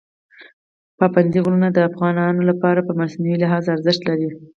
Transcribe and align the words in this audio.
پابندی 0.97 1.39
غرونه 1.45 1.67
د 1.71 1.77
افغانانو 1.89 2.41
لپاره 2.49 2.79
په 2.87 2.91
معنوي 2.99 3.35
لحاظ 3.43 3.63
ارزښت 3.75 4.01
لري. 4.09 4.29